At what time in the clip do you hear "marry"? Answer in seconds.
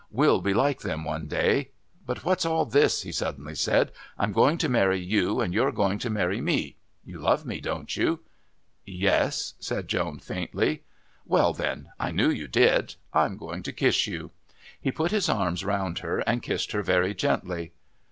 4.67-4.99, 6.09-6.41